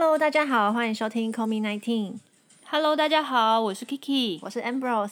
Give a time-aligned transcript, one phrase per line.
[0.00, 4.38] Hello，大家好，欢迎收听 Call Me Nineteen，Hello，大家好，我是 Kiki。
[4.42, 5.10] 我是 Ambrose。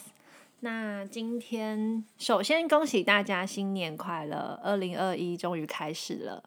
[0.61, 6.45] 那今天首先恭喜大家新年快乐，二零二一终于开始了，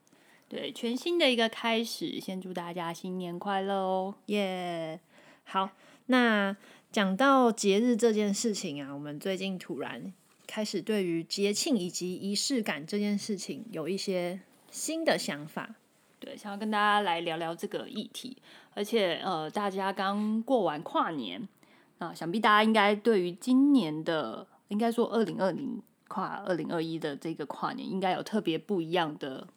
[0.48, 4.16] 对，全新的一个开始，先祝大家新年快乐哦！
[4.28, 5.02] 耶、
[5.44, 5.72] 好，
[6.06, 6.56] 那
[6.94, 10.14] 讲到节日这件事情啊，我们最近突然
[10.48, 14.40] 开始对于节庆以及仪式感这件事情有一些
[14.72, 15.76] 新的想法。
[16.20, 18.38] 对，想要跟大家来聊聊这个议题，
[18.74, 21.48] 而且呃，大家刚过完跨年，
[21.98, 29.48] 啊，想必大家应该对于今年的，应该说二零二零跨二零二一的这个跨年，应该有特别不一样的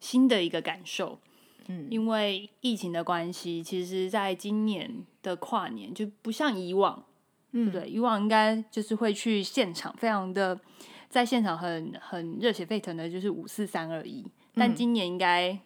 [0.00, 1.18] 新的一个感受。
[1.68, 7.04] 嗯，因为疫情的关系，其实在今年的跨年就不像以往，
[7.52, 7.88] 嗯对？
[7.88, 10.58] 以往应该就是会去现场，非常的
[11.08, 14.26] 在现场很很热血沸腾的，就是五四三二一。
[14.54, 15.56] 但今年应该，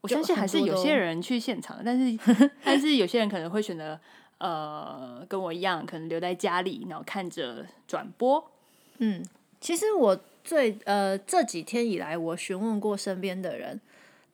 [0.00, 2.18] 我相信还是有些人去现场，但是
[2.62, 3.98] 但是有些人可能会选择
[4.38, 8.52] 呃跟我一样，可能留在家里，然后看着转播。
[8.98, 9.24] 嗯，
[9.60, 13.80] 其实我最呃这几天以来，我询问过身边的人，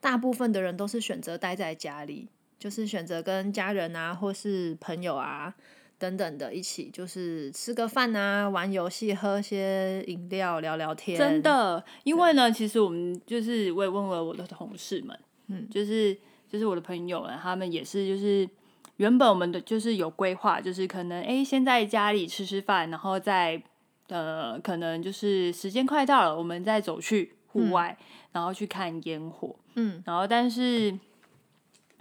[0.00, 5.54] 大部分的人都是选择待在家里，就是选择跟家人啊，或是朋友啊
[5.98, 11.16] 等等的一起，就是吃个饭啊，玩游戏，喝些饮料，聊聊天。
[11.16, 15.18] 真，的，因为呢，其实我们就是我也问了我的同事们，
[15.48, 16.16] 嗯，就是
[16.48, 18.48] 就是我的朋友啊，他们也是就是
[18.96, 23.62] 原本我们的就是有规划，就是可能哎、诶先在家里吃吃饭，然后再
[24.08, 27.96] 呃可能就是时间快到了，我们再走去户外，
[28.32, 30.98] 然后去看烟火，嗯，然后但是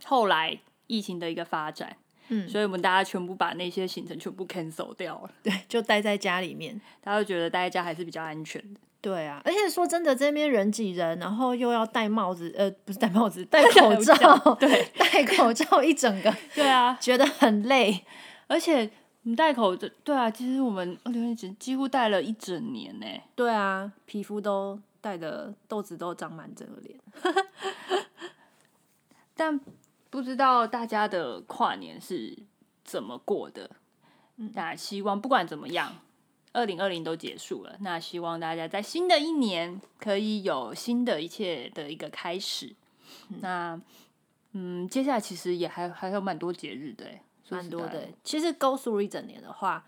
[0.06, 1.96] 后来疫情的一个发展。
[2.30, 6.80] 嗯所以我们大家全部把那些行程全部 cancel 掉了，对，就待在家里面。
[7.02, 8.80] 大家都觉得待在家还是比较安全的。
[9.04, 18.06] 对啊，而且说真的，这边人挤人，然后又要戴帽子，呃，不是戴帽子， 戴口罩，对， 戴口罩一整个， 对啊，觉得很累。
[18.48, 18.90] 而且
[19.24, 23.06] 我们戴口罩，对啊，其实我们二零一几几乎戴了一整年呢。
[23.36, 26.98] 对啊，皮肤都戴的痘子都长满整个脸。
[29.36, 29.60] 但
[30.10, 32.38] 不知道大家的跨年是
[32.86, 33.70] 怎么过的。
[34.54, 35.92] 那希望不管怎么样，
[36.54, 42.74] 二零二零都结束了，那希望大家在新的一年可以有新的一切的一个开始。
[43.42, 43.80] 那
[44.54, 47.06] 嗯，接下来其实也还还有蛮多节日的
[47.50, 48.08] 蛮多的。
[48.24, 49.84] 其实 go through 一整年的话，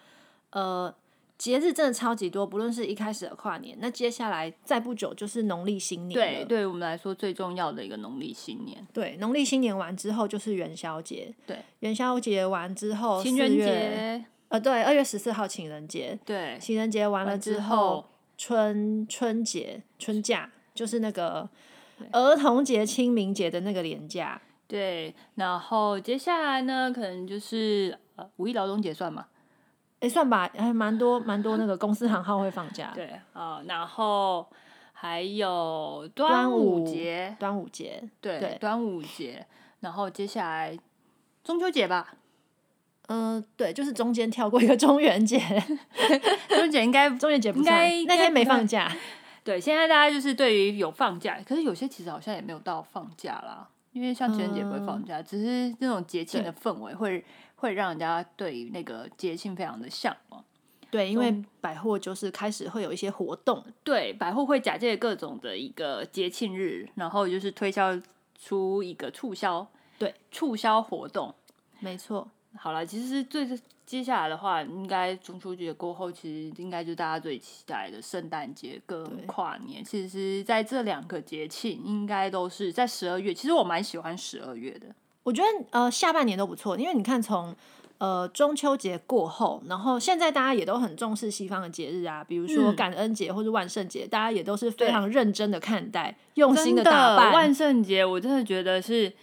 [0.49, 0.93] 呃，
[1.37, 6.39] 节日真的超级多，不论是一开始的跨年，那接下来再不久就是农历新年了。
[6.39, 11.31] 对对我们来说最重要的一个农历新年，对，农历新年完之后就是元宵节。
[11.45, 16.17] 对，元宵节完之后，情人，节，呃，对，二月十四号情人节。
[16.25, 18.05] 对，情人节完了完之之后后，
[18.37, 21.47] 春春节、春假就是那个
[22.11, 24.41] 儿童节、清明节的那个连假。
[24.65, 29.25] 对，然后接下来呢，可能就是呃五一劳动节算嘛？
[29.99, 32.91] 哎，算吧，还蛮多蛮多那个公司行号会放假。
[32.95, 34.47] 对啊、然后
[34.93, 39.45] 还有端端午午节，端午节，对，对端午节，
[39.81, 40.77] 然后接下来
[41.43, 42.15] 中秋节吧，
[43.07, 45.39] 嗯、对，就是中间跳过一个中元节，
[46.49, 48.91] 中元节应该中元节不应该算，那天没放假。
[49.43, 49.59] 对。
[49.61, 57.23] 现在大家就是对于有放假，可是有些其实好像也没有到放假啦，因为像情人节不会放假，只是那种节庆的氛围会
[57.55, 60.43] 会让人家对于那个节庆非常的向往。
[60.89, 67.99] 对，因为百货就是开始会有一些活动，对，百货会假借各种的一个节庆日，然后就是推销
[68.41, 69.67] 出一个促销，
[69.99, 71.35] 对，促销活动。
[71.79, 72.29] 没错。
[72.57, 73.47] 好了，其实最
[73.85, 79.83] 接下来的话，应该中秋节过后，其实应该就是大家最期待的圣诞节跟跨年。
[79.83, 83.31] 其实，在这两个节庆，应该都是在十二月。
[83.31, 84.87] 其实我蛮喜欢十二月的。
[85.21, 87.55] 我觉得呃下半年都不错，因为你看从
[87.99, 97.31] 呃中秋节过后，然后现在大家也都很重视西方的节日啊，比如说嗯感恩节或者万圣节，大家也都是非常认真的看待，用心的打扮。
[97.33, 99.13] 万圣节，我真的觉得是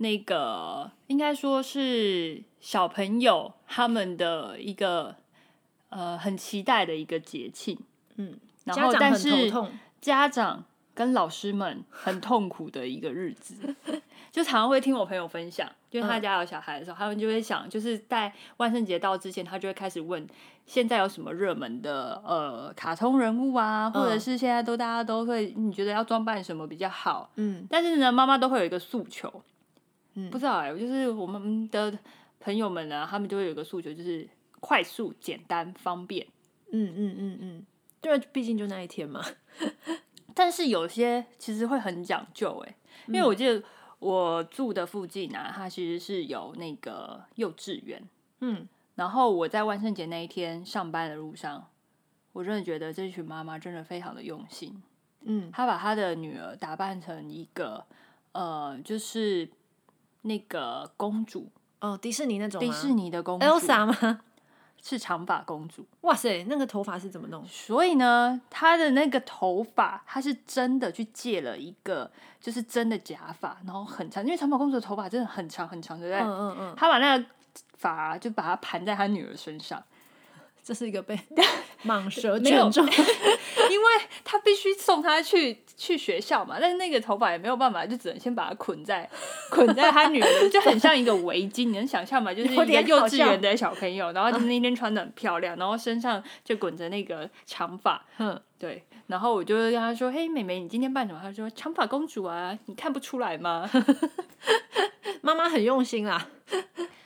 [0.00, 5.14] 那个，应该说是小朋友他们的一个
[5.90, 7.78] 呃很期待的一个节庆。
[8.16, 9.52] 嗯，然后但是，
[10.00, 10.64] 家长
[10.94, 13.74] 跟老师们很痛苦的一个日子，
[14.32, 16.22] 就常常会听我朋友分享，就是他嗯。
[16.22, 20.26] 家有小孩的时候，他们就会想，就是在万圣节到之前，他就会开始问，
[20.64, 24.20] 现在有什么热门的呃卡通人物啊，或者嗯。
[24.20, 27.30] 是现在都大家都会，你觉得要装扮什么比较好？
[27.36, 29.42] 嗯，但是呢，妈妈都会有一个诉求，
[30.14, 30.30] 嗯。
[30.30, 31.96] 不知道哎、就是我们的
[32.38, 34.28] 朋友们呢，他们就会有一个诉求，就是
[34.60, 36.26] 快速、简单、方便。
[36.72, 37.66] 嗯嗯嗯嗯，
[38.00, 39.24] 对，毕竟就那一天嘛。
[40.34, 42.76] 但是有些其实会很讲究哎、
[43.08, 43.62] 因为我记得
[43.98, 48.00] 我住的附近啊，它其实是有那个幼稚园，
[48.38, 51.66] 嗯，然后我在万圣节那一天上班的路上，
[52.32, 54.80] 我真的觉得这群妈妈真的非常的用心，
[55.24, 57.84] 嗯，她把她的女儿打扮成一个
[58.32, 59.46] 呃，就是
[60.22, 61.50] 那个公主，
[61.80, 64.20] 哦，迪士尼那种迪士尼的公主 Elsa 吗？
[64.82, 67.44] 是长发公主，哇塞，那个头发是怎么弄？
[67.46, 76.20] 所以呢，她的那个头发，她是真的去借了一个，就是真的假发，然后很长，因为长发公主的头发真的很长很长，对不对？
[76.22, 77.24] 嗯嗯嗯，她把那个
[77.76, 79.82] 发就把它盘在她女儿身上，
[80.64, 81.14] 这是一个被
[81.84, 82.86] 蟒蛇卷中，
[83.72, 83.86] 因为
[84.24, 89.08] 他必须送他去去学校嘛，但是那个头发也没有办法，就只能先把它捆在
[89.50, 92.34] 捆在他女儿，就很像一个围巾，你能想象吗？
[92.34, 103.68] 就是一个幼稚园的小朋友，然后那天穿的很漂亮，然后身上就滚着那个长发，哼，对，然后我就跟他说：“嘿，妹妹，你今天扮什么？”他说：“长发公主啊，你看不出来吗
[105.22, 106.28] 妈妈很用心啦。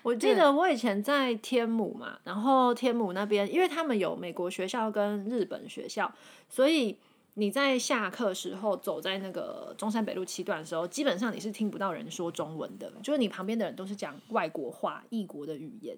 [0.04, 6.12] 我记得我以前在天母嘛，然后天母那边，因为他们有美国学校跟日本学校，
[6.46, 6.98] 所以
[7.36, 15.96] 你在下课时候走在那个中山北路七段的时候，基本上你是听不到人说中文的，就是你旁边的人都是讲外国话、异国的语言，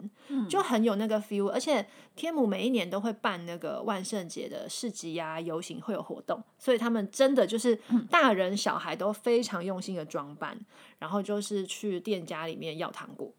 [0.49, 1.49] 就很有那个 feel。
[1.49, 7.77] 而且天母每一年都会办那个万圣节的市集啊、游行，会有活动，所以他们真的就是
[8.09, 10.57] 大人小孩都非常用心的装扮，
[11.01, 13.35] 然后就是去店家里面要糖果。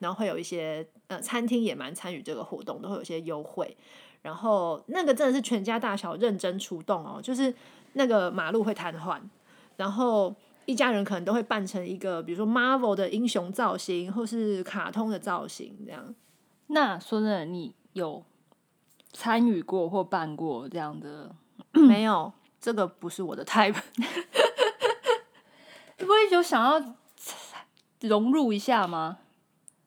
[0.00, 3.76] 然后会有一些呃餐厅也蛮参与这个活动，都会有一些优惠。
[4.22, 7.54] 然后那个真的是全家大小认真出动哦，就是
[7.92, 9.18] 那个马路会瘫痪，
[9.76, 10.34] 然后
[10.66, 16.14] 一家人可能都会扮成一个，比如说 Marvel 的英雄造型，或是卡通的造型这样。？”
[16.68, 18.22] 那说真的，你有
[19.12, 21.34] 参与过或办过这样的？
[21.72, 23.74] 没有，这个不是我的 type。
[25.98, 26.94] 会不会有想要
[28.00, 29.18] 融入一下吗？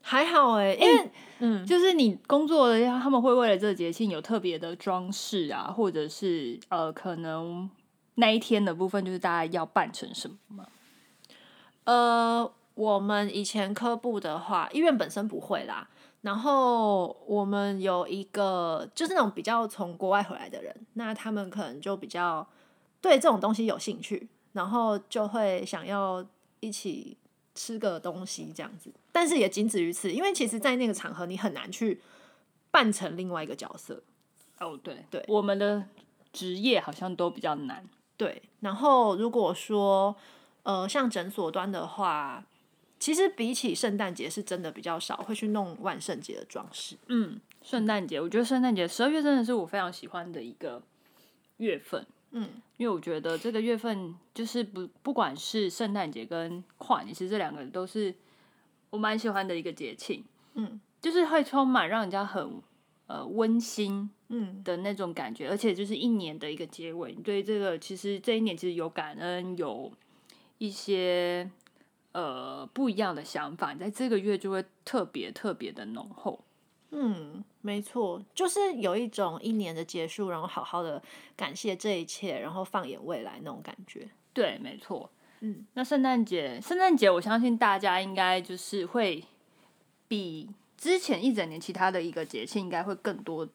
[0.05, 7.69] 还好哎、因为、嗯，就是你工作的，他们会为了这个节庆有特别的装饰啊，或者是呃，可能
[8.15, 10.67] 那一天的部分就是大家要扮成什么吗？
[11.85, 15.87] 呃，我们以前科部的话，医院本身不会啦。
[16.21, 22.45] 然后我们有一个就是那种比较从国外回来的人，那他们可能就比较
[22.99, 26.25] 对这种东西有兴趣，然后就会想要
[26.59, 27.17] 一起
[27.55, 28.91] 吃个东西这样子。
[29.11, 32.01] 但是也仅止于此，因为其实，在那个场合你很难去
[32.71, 34.01] 扮成另外一个角色。
[34.59, 35.85] 哦，对对我们的
[36.31, 37.87] 职业好像都比较难。
[38.15, 40.15] 对，然后如果说
[40.63, 42.45] 呃像诊所端的话，
[42.99, 46.95] 其实比起圣诞节是真的比较少会去弄万圣节的装饰。
[47.07, 50.81] 嗯，圣诞节，我觉得圣诞节十二月真的是我非常喜欢的一个
[51.57, 52.05] 月份。
[52.35, 58.13] 嗯，因为我觉得这个月份就是不不管是圣诞节跟跨年，其实这两个都是
[58.89, 60.23] 我蛮喜欢的一个节庆。
[60.55, 62.61] 嗯，就是会充满让人家很
[63.05, 69.91] 呃温馨嗯的那种感觉，而且就是一年的一个结尾，你对这个其实这一年其实有感恩，有
[70.57, 71.49] 一些
[72.13, 76.43] 呃不一样的想法，在这个月就会特别特别的浓厚。
[76.95, 81.01] 嗯，没错，就是有一种一年的结束，然后好好的
[81.35, 84.07] 感谢这一切，然后放眼未来那种感觉。
[84.31, 85.09] 对，没错。
[85.39, 89.23] 嗯，那圣诞节，圣诞节我相信大家应该就是会
[90.07, 93.47] 比之前一整年其他的一个节庆应该会更多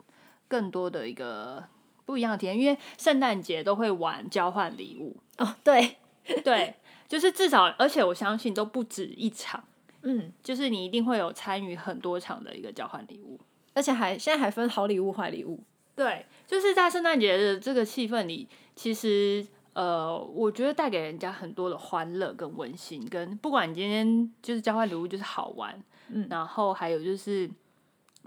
[0.48, 1.64] 更多的一个
[2.04, 5.16] 不一样的体验，因为圣诞节都会玩交换礼物。
[5.38, 5.96] 哦，对，
[6.42, 6.74] 对，
[7.06, 9.62] 就是至少，而且我相信都不止一场，
[10.02, 13.38] 嗯，就是你一定会有参与很多场的一个交换礼物。
[13.74, 15.60] 而且还现在还分好礼物、坏礼物。
[15.94, 27.48] 对，就是在圣诞节的这个气氛里，其实呃，我觉得带给人家很多的欢乐跟温馨，跟不管你今天就是交换礼物就是好玩，嗯然后还有就是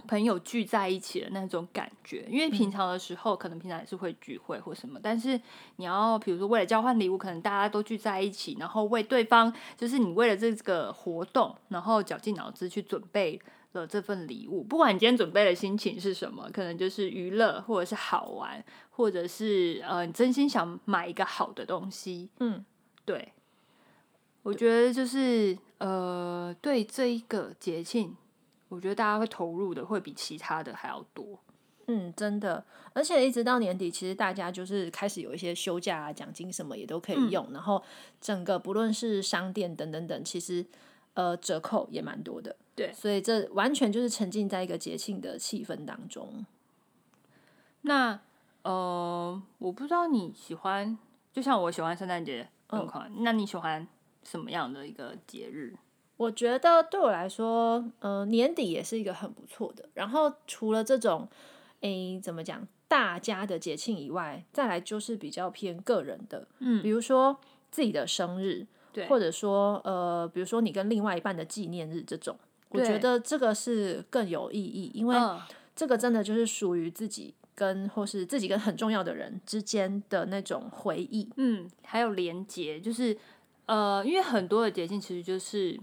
[0.07, 2.25] 朋友聚在一起的那种感觉。
[2.29, 5.39] 因为平常的时候，可能平常也是会聚会或什么，但是
[5.77, 13.41] 你要比如说为了交换礼物，可能大家都聚在一起，然后为对方，就是你为了这个活动，然后绞尽脑汁去准备。
[13.74, 22.65] 了这份礼物，不管你今天准备的心情是什么，可能就是娱乐，或者是好玩，或者是呃，你真心想买一个好的东西，嗯，
[23.05, 23.31] 对，
[24.43, 28.13] 我觉得就是呃，对这一个节庆，
[28.71, 31.37] 我觉得大家会投入的会比其他的还要多。
[31.87, 32.63] 嗯，真的，
[32.93, 37.83] 而且一直到年底，其实大家就是开始有一些休假啊、奖金什么也都可以用，然后
[38.21, 40.65] 整个不论是商店等等等，其实
[41.15, 42.55] 呃折扣也蛮多的。
[42.73, 46.45] 对所以这完全就是沉浸在一个节庆的气氛当中。
[47.81, 48.17] 那
[48.61, 50.97] 呃，我不知道你喜欢，
[51.33, 52.87] 就像我喜欢圣诞节嗯
[53.17, 53.85] 那你喜欢
[54.23, 55.75] 什么样的一个节日？
[56.21, 59.89] 我觉得对我来说，呃，年底也是一个很不错的。
[59.95, 61.27] 然后除了这种，
[61.79, 66.83] 诶，怎么讲，大家的节庆以外，再来就是比较偏个人的，嗯。
[66.83, 67.35] 比如说
[67.71, 69.07] 自己的生日，对。
[69.07, 72.37] 或者说呃，比如说你跟另外一半的纪念日这种，
[72.69, 75.41] 我觉得这个是更有意义，因为嗯，
[75.75, 81.27] 这个真的就是属于自己跟或是自己跟很重要的人之间的那种回忆。
[81.37, 83.17] 嗯，还有连接，就是
[83.65, 85.79] 呃，因为很多的节庆其实就是，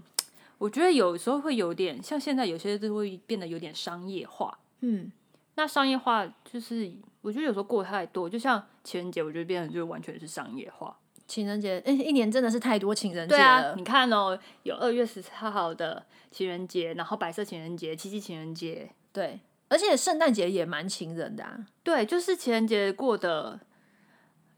[0.59, 4.59] 我觉得有时候会有点像现在有些就会变得有点商业化。
[4.81, 5.11] 嗯，
[5.55, 10.95] 那商业化就是，我觉得有时候过太多，就像情人节，我觉得变得就完全是商业化。
[11.27, 13.75] 情人节，哎、一年真的是太多情人节对啊，了。
[13.75, 23.59] 你看哦，有二月十四号的情人节，然后白色情人节、七夕情人节，对，而且圣诞节也蛮情人的啊，对，就是情人节过的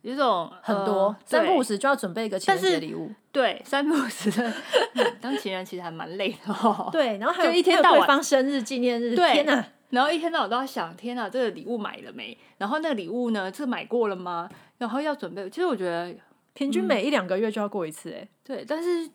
[0.02, 3.12] 有种很多、呃三不五时就要准备一个情人节礼物。
[3.32, 4.54] 对，三不五时的
[4.96, 6.90] 嗯 当情人其实还蛮累的哦。
[6.94, 9.66] 对，然后还有一天到晚方生日纪念日，对天哪！
[9.92, 12.38] 然后一天到晚都要想，天哪，这个礼物买了没？
[12.58, 14.50] 然后那个礼物呢，这买过了吗？
[14.78, 16.16] 然后要准备，其实我觉得
[16.54, 19.10] 平均每一两个月就要过一次、哎、对，但是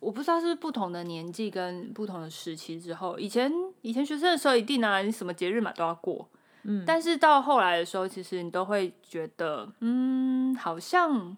[0.00, 3.50] 我不知道是不是不同的年纪跟不同的时期之后，以前
[3.82, 6.28] 以前学生的时候一定啊，你什么节日嘛都要过，
[6.64, 11.36] 嗯，但是到后来的时候，其实你都会觉得，嗯，好像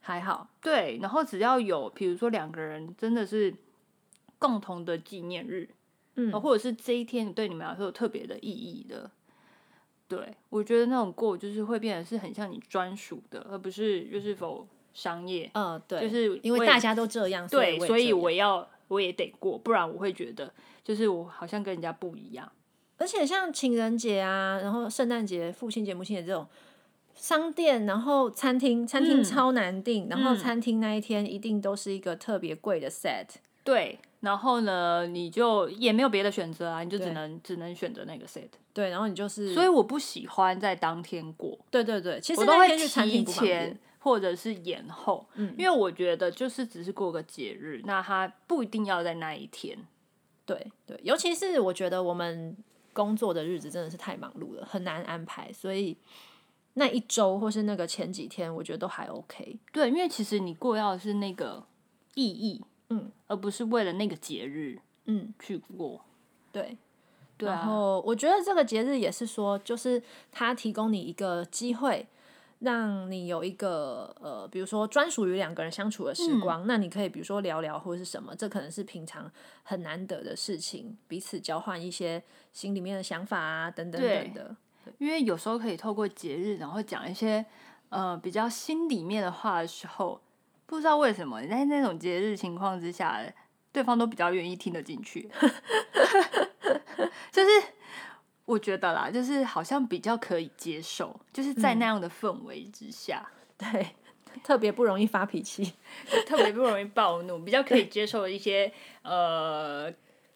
[0.00, 0.48] 还好。
[0.60, 3.54] 对，然后只要有，比如说两个人真的是
[4.38, 5.68] 共同的纪念日，
[6.16, 9.10] 嗯呃或者是这一天对你们来说有特别的意义的。
[10.08, 15.50] 对，我觉得那种过就是会变得是很像你专属的，而不是就是否商业。
[15.52, 20.50] 嗯，对，就是因为大家都这样，对，所以我要我也得过，不然我会觉得
[20.82, 22.50] 就是我好像跟人家不一样。
[22.98, 26.46] 而且像情人节啊，然后圣诞节、父亲节、母亲节这种
[27.14, 33.26] 商店，然后餐厅，餐厅嗯超难订，然后嗯餐厅那一天一定都是一个特别贵的 set。
[33.64, 38.48] 对，然后呢，你就也没有别的选择啊，你就只能只能选择那个 set。
[38.72, 43.78] 对，然后你就是，所以我不喜欢在当天过，对对对，其实我都会那天去餐提前。
[44.00, 49.76] 或者是延后，嗯因为我觉得就是只是过个节日，那它不一定要在那一天。
[50.46, 52.56] 对对，尤其是我觉得我们
[52.98, 55.96] 工作的日子真的是太忙碌了，很难安排，所以
[56.74, 59.56] 那一周或是那个前几天，我觉得都还 OK。
[59.72, 61.64] 对，因为其实你过要的是那个
[62.16, 66.00] 意义，嗯，而不是为了那个节日嗯，去过。
[66.50, 66.76] 对。
[67.36, 70.02] 对啊，然后我觉得这个节日也是说，就是
[70.32, 72.04] 它提供你一个机会，
[72.60, 76.66] 让你有一个呃，比如说专属于两个人相处的时嗯光。
[76.66, 79.30] 那你可以比如说聊聊或者是什么，这可能是平常
[79.62, 82.22] 很难得的事情，彼此交换一些
[82.52, 84.56] 心里面的想法啊，等等对等的。
[84.98, 87.44] 因为有时候可以透过节日，然后讲一些
[87.90, 90.20] 呃比较心里面的话的时候，
[90.66, 93.22] 不知道为什么你在那种节日情况之下，
[93.70, 95.30] 对方都比较愿意听得进去。
[97.30, 97.50] 就是
[98.48, 103.28] 我觉得啦，就是好像比较可以接受，就是在那样的氛围之下，
[103.58, 103.90] 对，
[104.42, 105.74] 特别不容易发脾气。
[106.26, 109.92] 特别不容易暴怒，比较可以接受一些呃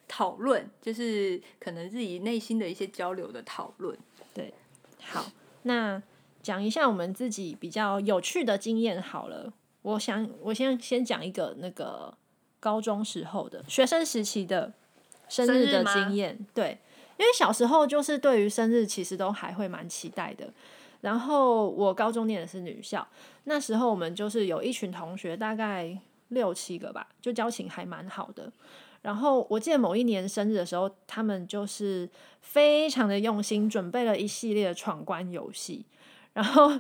[0.07, 3.99] 讨论，就是可能自己内心的一些交流的讨论。
[4.35, 4.53] 对
[5.01, 5.25] 好，
[5.63, 6.03] 那
[6.43, 9.51] 讲一下我们自己比较有趣的经验好了。
[9.81, 12.15] 我想，我先先讲一个那个
[12.61, 14.71] 高中时候的学生时期的
[15.31, 16.39] 生日的经验。
[16.53, 16.79] 对，
[17.23, 20.53] 因为小时候就是对于生日其实都还会蛮期待的。
[21.03, 23.07] 然后我高中念的是女校，
[23.45, 25.97] 那时候我们就是有一群同学，大概
[26.29, 28.53] 六七个吧，就交情还蛮好的。
[29.03, 32.09] 然后我记得某一年生日的时候，他们就是
[32.41, 35.85] 非常的用心，准备了一系列的闯关游戏。
[36.33, 36.73] 然后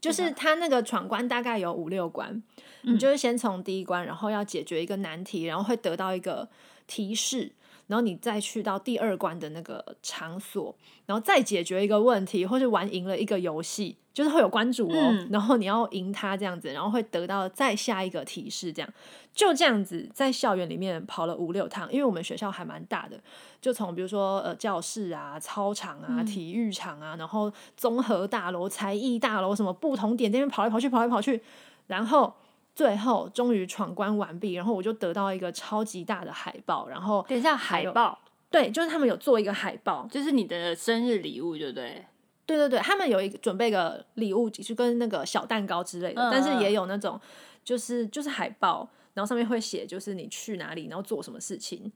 [0.00, 2.42] 就是他那个闯关大概有五六关，
[2.82, 6.48] 你就是先从第一关，然后要解决一个难题，然后会得到一个
[6.88, 7.52] 提示，
[7.90, 10.72] 然后你再去到第二关的那个场所，
[11.06, 18.88] 然后再解决一个问题，或是玩赢了一个游戏，就是会有关主哦，嗯然后你要赢他这样子，然后会得到再下一个提示，这样。
[19.34, 23.20] 就这样子在校园里面跑了五六趟，因为我们学校还蛮大的，
[23.60, 31.42] 就从比如说呃教室啊、操场啊、体育场啊，然后综合大楼、才艺大楼什么不同点这边跑来跑去、跑来跑去，
[31.88, 32.32] 然后
[32.74, 38.18] 最后终于闯关完毕，然后我就得到一个超级大的海报，然后等一下，海报
[38.50, 42.04] 对，就是他们有做一个海报，就是你的生日礼物，对不对？
[42.46, 47.20] 对对对，他们有一个准备个礼物，就跟那个小蛋糕之类的，但是也有那种
[47.62, 51.92] 就是就是海报，然后上面会写就是你去哪里，然后做什么事情，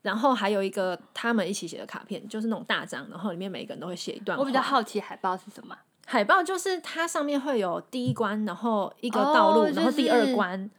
[0.00, 4.36] 然后还有一个他们一起写的卡片，就是那种大张，然后里面每个人都会写一段。
[4.36, 5.76] 我比较好奇海报是什么。
[6.06, 10.70] 海报就是它上面会有第一关，然后一个道路，哦然后第二关，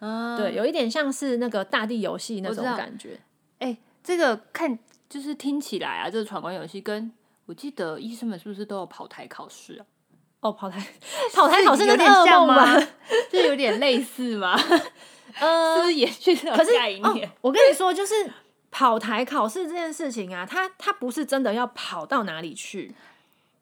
[0.00, 3.20] 嗯，对，有一点像是那个大地游戏那种感觉。
[3.58, 7.10] 哎、这个看就是听起来啊，这个闯关游戏跟
[7.46, 9.84] 我记得医生们是不是都有跑台考试啊？
[10.40, 10.80] 哦，跑台
[11.34, 12.88] 跑台考试有点像吗吧？？
[13.30, 14.56] 这有点类似吗？
[15.38, 17.28] 是呃不，是延续这可是个概念？
[17.28, 18.14] 哦， 我跟你说，就是
[18.70, 22.94] 跑台考试这件事情啊，它它不是真的要跑到哪里去，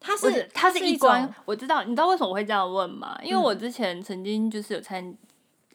[0.06, 3.18] 它是它是一关，我知道，你知道为什么我会这样问吗？
[3.22, 5.16] 因为嗯我之前曾经就是有参，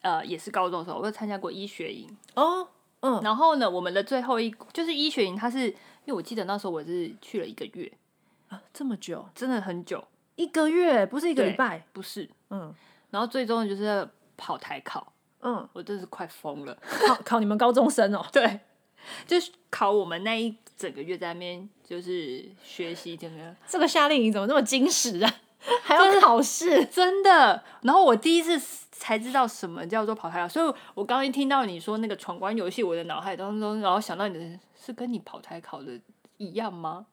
[0.02, 2.08] 呃，也是高中的时候，我有参加过医学营。
[2.36, 2.68] 哦，
[3.02, 5.76] 嗯，然后呢，我们的最后一就是医学营，它是因
[6.08, 7.92] 为我记得那时候我是去了一个月，
[8.48, 10.04] 啊这么久，真的很久，
[10.36, 12.30] 一个月不是一个礼拜，不是。
[12.50, 12.74] 嗯
[13.10, 14.08] 然后最终就是要
[14.38, 15.12] 跑台考，
[15.42, 16.78] 嗯，我真是快疯了。
[17.06, 18.62] 考考你们高中生哦， 对，
[19.26, 25.36] 就是考我们那一整个月在那边就是学习整个这个夏令营怎么那么矜持啊？
[25.84, 26.84] 还要考试？
[26.92, 27.64] 真的。
[27.84, 28.60] 然后我第一次
[28.92, 30.66] 才知道什么叫做跑台考，所以
[30.96, 36.00] 我刚刚一听到你说那个闯关游戏，我的脑海当中，然后想到你的是跟你跑台考的
[36.38, 37.06] 一样吗？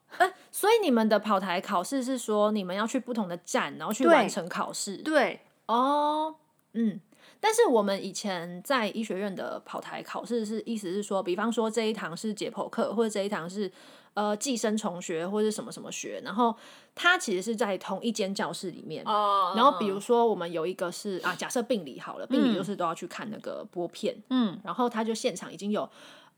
[0.51, 4.97] 所以你们的跑台考试是说你们要去不同的站，然后去完成考试？
[4.99, 6.35] 对，哦，
[6.73, 7.01] 嗯。
[7.41, 13.71] 但是我们以前在医学院的跑台考试是意思是说，比方说这一堂是解剖课，或者这一堂是
[14.15, 16.55] 呃寄生虫学或者什么什么学，然后
[16.95, 19.05] 它其实是在同一间教室里面。
[19.05, 25.89] 哦然后比如说我们有一个是啊，假设病理好了，病理就是都要去看那个玻片，嗯，然后他就现场已经有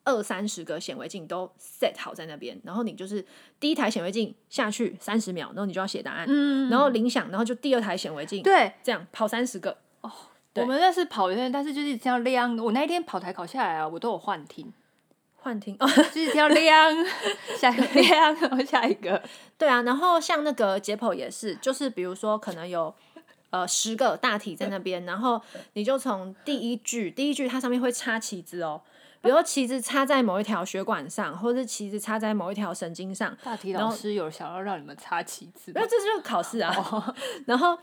[0.05, 3.25] 二三十个显微镜都 set 好在那边，然后你就是
[3.59, 6.69] 第一台显微镜下去三十秒，然后你就要写答案，嗯。
[6.71, 10.11] 然后铃响，然后就第二台显微镜，对，这样跑三十个，对
[10.55, 12.57] 我们那是跑一遍，但是就是这样亮。
[12.57, 14.73] 我那一天跑台考下来啊，我都有幻听，
[15.37, 16.93] 幻听哦， 就是这样亮，
[17.59, 19.23] 下一个亮，然后下一个。
[19.57, 22.95] 对啊，然后像那个解剖也是，就是比如说可能有。
[23.53, 25.43] 呃，十个大体在那边，然后
[25.73, 28.81] 你就从第一句，第一句它上面会插旗子哦，
[29.23, 36.73] 比如说旗子插在某一条血管上，或者是旗子插在某一条神经上，大体老师有想要让你们插旗子吗然后这就是考试啊，
[37.47, 37.77] 然后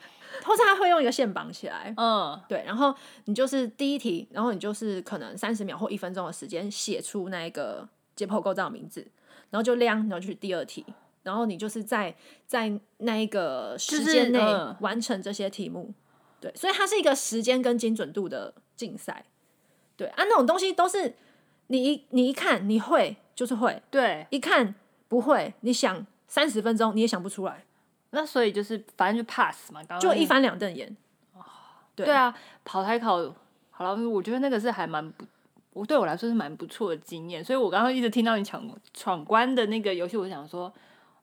[0.43, 2.93] 或是他会用一个线绑起来，嗯，对，然后
[3.25, 9.07] 你就是第一题，然后你就是可能三十秒或一分钟的时间写出那个解剖构造的名字，
[9.51, 10.83] 然后就亮，然后去第二题，
[11.21, 12.15] 然后你就是在
[12.47, 15.93] 在那一个时间内嗯完成这些题目，
[16.41, 19.25] 对，所以它是一个时间跟精准度的竞赛，
[19.95, 21.15] 对啊，那种东西都是
[21.67, 24.73] 你一你一看你会就是会，对，一看
[25.07, 27.63] 不会，你想三十分钟你也想不出来，
[28.11, 30.95] 那所以就是反正就 pass 嘛，刚刚就一翻两瞪眼。
[31.95, 32.31] 对对啊，
[32.63, 33.17] 跑台考
[33.71, 35.25] 好了，我觉得那个是还蛮不，
[35.73, 40.71] 我对我来说是蛮不错的经验，所以我刚刚一直听到你抢闯关的那个游戏，我想说，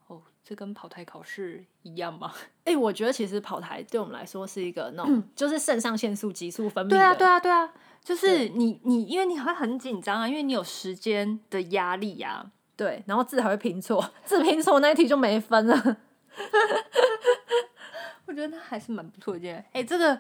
[0.09, 2.33] 哦，这跟跑台考试一样吗？
[2.64, 6.96] 哎、我觉得其实跑台对我们来说是一个那种，就是肾上腺素急速分泌的。
[6.96, 7.72] 对啊，对啊，对啊，
[8.05, 12.45] 就是你你，因为你会很紧张啊，因为你有时间的压力呀、
[12.77, 15.97] 对然后字还会拼错，字拼错那一题就没分了。
[18.27, 19.64] 我觉得那还是蛮不错的经验。
[19.73, 20.19] 哎、这个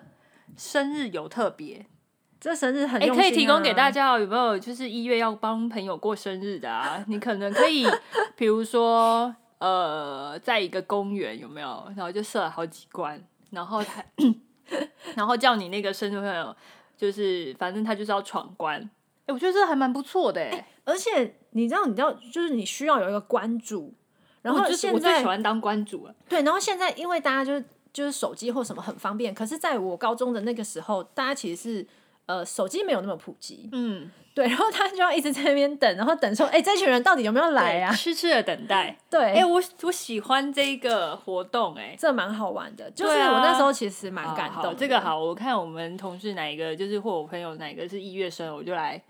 [0.56, 1.84] 生日有特别，
[2.40, 4.06] 这生日很哎、用心、可以提供给大家。
[4.06, 7.04] 家哦有没有就是一月要帮朋友过生日的啊？
[7.08, 7.86] 你可能可以，
[8.36, 11.92] 比如说呃，在一个公园有没有？
[11.96, 14.02] 然后就设了好几关，然后他，
[15.16, 16.56] 然后叫你那个生日朋友，
[16.96, 18.80] 就是反正他就是要闯关。
[19.26, 23.94] 哎、我觉得这还蛮不错的哎、而且你知道，你知道，就是你需要有一个关注，
[24.42, 26.14] 然后我就是我最喜欢当关主了。
[26.28, 31.86] 对，然后现在因为大家就是就是手机或什么很方便，可是在我高中的那个时候，大家其实是
[32.26, 37.92] 呃手机没有那么普及，嗯，对，然后他就要一直在那边等，然后等说，哎、这群人到底有没有来啊？
[37.94, 38.98] 痴痴的等待。
[39.08, 41.94] 对，哎、我我喜欢这个活动、哎。
[41.96, 44.74] 这蛮好玩的，就是我那时候其实蛮好好感动的。
[44.74, 49.00] 这个好，我看我们同事哪一个，就是或我朋友哪个是一月生，我就来，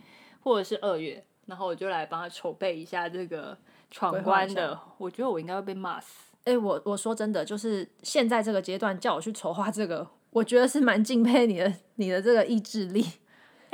[0.43, 3.57] 或者是二月，然后我就来帮他筹备一下这个
[3.91, 4.79] 闯关的。
[4.99, 6.35] 我觉得我应该会被骂死。
[6.45, 13.07] 哎、我我说真的，就是现在这个阶段叫我去筹划这个，我觉得是蛮敬佩你的你的这个意志力。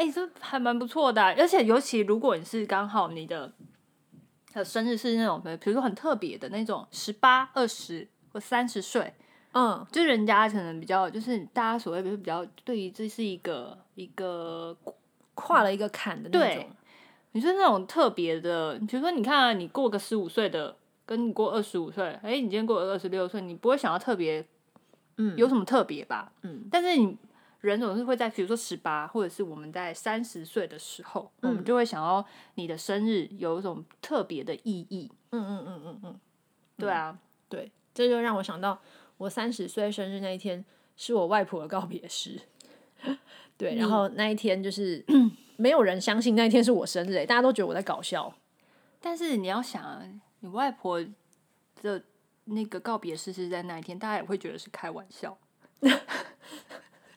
[0.00, 3.52] 哎、这还蛮不错的啊、而且尤其如果你是刚好你的
[4.54, 9.12] 呃生日是那种，比如说很特别的那种，十八、二十或三十岁，
[9.52, 14.74] 嗯，就人家可能比较，就是大家所谓比比较对于这是一个一个
[15.34, 16.66] 跨了一个坎的那对种。
[17.32, 24.42] 你说那种特别的，比如说你看、啊、你过个十五岁的，跟你过二十五岁，哎，你今天过了二十六岁，你不会想要特别，
[25.18, 26.32] 嗯有什么特别吧？
[26.40, 27.14] 嗯，但是你
[27.60, 35.10] 人总是会在，比如说十八，或者是我们在三十岁的时候，我们就会想要你的生日有一种特别的意义。
[35.30, 36.20] 嗯嗯嗯嗯嗯，
[36.76, 37.18] 对啊，
[37.48, 38.80] 对，这就让我想到
[39.18, 40.64] 我三十岁生日那一天
[40.96, 42.40] 是我外婆的告别式。
[43.56, 45.04] 对，然后那一天就是
[45.56, 48.34] 没有人相信那一天是我生日、欸，大家都觉得我在搞笑。
[49.00, 50.02] 但是你要想啊，
[50.40, 50.98] 你外婆
[51.82, 52.02] 的
[52.44, 55.36] 那个告别式是在那一天，大家也会觉得是开玩笑。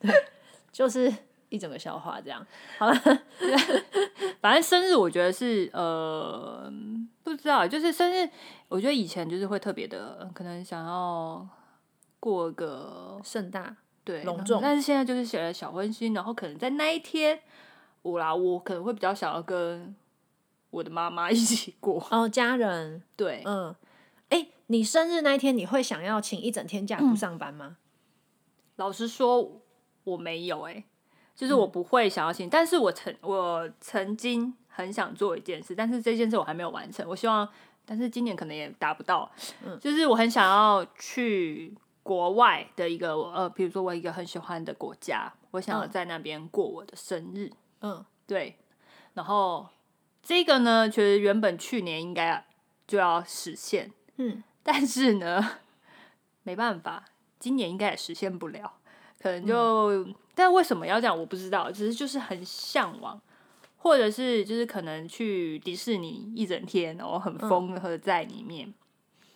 [0.72, 1.14] 就是
[1.50, 2.46] 一整个笑话这样。
[2.78, 2.96] 好了，
[4.42, 6.72] 反正生日我觉得是呃，
[7.24, 8.30] 不知道，就是生日，
[8.68, 11.48] 我觉得以前就是会特别的，可能想要
[12.20, 17.40] 过个盛大对隆重但是现在就是写了小温馨，然后可能在那一天，
[18.02, 19.96] 我啦，我可能会比较想要跟
[20.72, 22.06] 我的妈妈一起过。
[22.10, 23.74] 哦，家人，对，嗯，
[24.30, 27.78] 哎、你生日那一天你会想要请一整天假不上班吗？
[28.78, 29.62] 老实说，
[30.04, 30.84] 我没有哎、
[31.36, 37.08] 就是我不会想要请，但是我曾我曾经很想做一件事，但是这件事我还没有完成。
[37.08, 37.48] 我希望，
[37.86, 39.30] 但是今年可能也达不到。
[39.66, 47.52] 嗯就是我很想要去国外的一个呃，比如说我一个很喜欢的国家，我想要嗯在那边过我的生日。
[47.82, 48.58] 嗯，对，
[49.14, 49.68] 然后
[50.22, 52.46] 这个呢，其实原本去年应该
[52.88, 55.60] 就要实现，嗯，但是呢，
[56.44, 57.06] 没办法，
[57.40, 58.74] 今年应该也实现不了，
[59.24, 60.06] 可能就，
[60.36, 63.18] 但为什么要这样，我不知道，只是就是很向往，
[63.78, 68.74] 或者是就是可能去迪士尼一整天，然后很疯的在里面，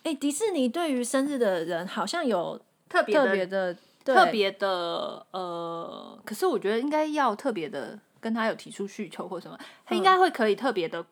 [0.02, 11.02] 哎、迪士尼对于生日的人好像有特别的特别的特别的呃，可是我觉得应该要特别的跟他有提出需求或什么，他应该会可以特别的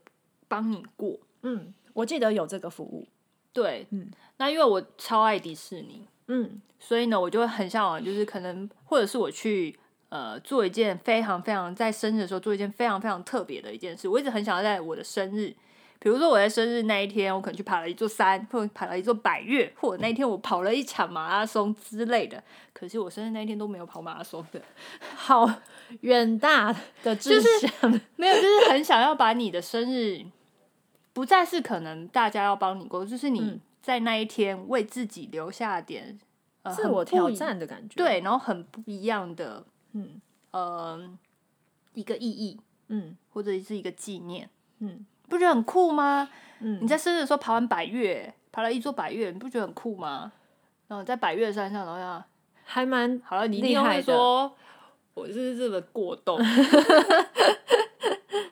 [0.48, 1.18] 帮你过。
[1.40, 3.08] 嗯，我记得有这个服务。
[3.54, 9.76] 对，嗯，那因为我超爱迪士尼，嗯所以呢，我就会很向往，就是可能或者是我去
[10.10, 14.08] 呃做一件非常非常在生日的时候做一件非常非常特别的一件事。
[14.08, 15.54] 我一直很想要在我的生日，
[15.98, 22.42] 比如说我在生日那一天，我可能去爬了一座山，或者爬了一座百岳，或者那一天我跑了一场马拉松之类的。
[22.72, 24.60] 可惜我生日那一天都没有跑马拉松的，
[25.16, 25.50] 好
[26.02, 30.22] 远大的志向， 没有，就是很想要把你的生日
[31.14, 36.18] 不再是可能大家要帮你过，就是你嗯在那一天为自己留下点。
[36.62, 40.20] 呃自我挑战的感觉。，对，然后很不一样的，嗯
[40.51, 41.01] 呃，
[41.94, 46.29] 一个意义嗯或者是一个纪念，嗯不觉得很酷吗？
[46.59, 50.33] 嗯，你在生日的时候爬完百越，爬了一座百越，你不觉得很酷吗？
[50.88, 52.25] 然后在百越山上，然后要
[52.64, 54.53] 还蛮好了，你一定会说
[55.14, 56.37] 我是这么过冬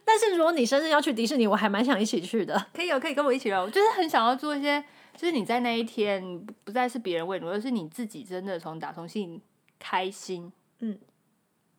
[0.04, 2.66] 但是如果你生日要去迪士尼，我还蛮想一起去的。
[2.72, 3.64] 可以哦，可以跟我一起哦。
[3.66, 4.84] 我就是很想要做一些，
[5.16, 9.40] 就是你在那一天不不再是别人为你，而是你自己真的从打从心里
[9.78, 10.52] 开心。
[10.80, 10.98] 嗯，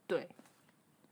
[0.08, 0.30] 对，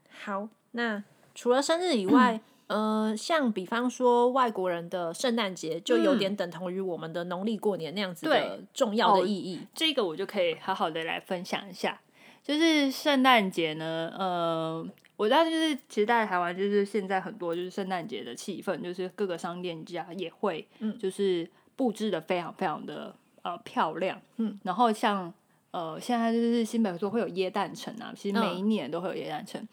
[0.08, 1.02] 好，那
[1.34, 9.60] 除了生日以外，呃，像比方说外国人的圣诞节，就有点等同于我们的农历过年那样子的重要的哦意义。
[9.74, 12.00] 这个我就可以好好的来分享一下。
[12.42, 25.32] 就是圣诞节呢，呃，我知道就是其实在台湾就是现在很多就是圣诞节的气氛，就是各个商店家也会，嗯就是布置的非常非常的呃漂亮，嗯，然后像
[25.70, 29.66] 呃现在就是新北说会有椰蛋城啊，其实每一嗯年都会有椰蛋城。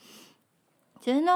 [0.99, 1.31] 其实呢，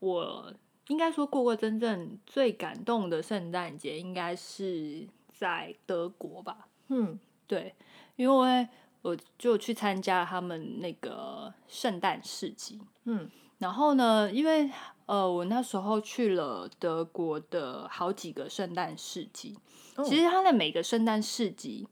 [0.00, 0.52] 我
[0.88, 6.68] 应该说过过真正最感动的圣诞节，应该是在德国吧。
[6.88, 7.74] 嗯对，
[8.16, 8.68] 因为
[9.02, 14.70] 我就去参加他们那个圣诞市集，嗯然后呢，因为
[15.06, 19.58] 呃，我那时候去了德国的好几个圣诞市集，
[19.96, 21.86] 哦其实它的每个圣诞市集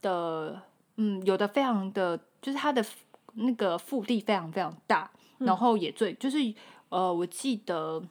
[0.00, 0.62] 的，
[0.96, 2.84] 嗯，有的非常的，就是它的
[3.34, 6.38] 那个腹地非常非常大，然后也最就是
[6.88, 8.02] 呃，我记得，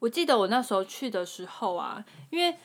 [0.00, 2.56] 我记得我那时候去的时候啊，因为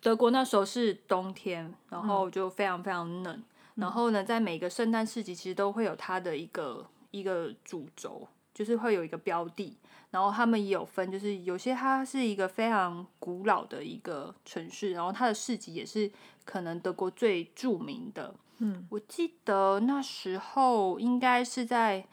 [0.00, 3.42] 德国那时候是冬天，然后就非常非常冷，
[3.74, 9.78] 然后呢，在每个圣诞市集其实都会有它的一个一个主轴，就是会有一个标的，
[10.10, 16.10] 然后他们也有分，就是有些它是一个非常古老的一个城市，然后它的市集也是
[16.44, 18.34] 可能德国最著名的。
[18.58, 22.04] 嗯，我记得那时候应该是在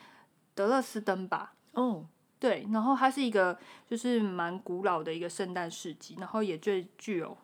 [0.54, 1.56] 德勒斯登吧。
[1.72, 2.06] 哦，
[2.38, 3.58] 对，然后它是一个
[3.90, 7.36] 就是蛮古老的一个圣诞市集，然后也最具有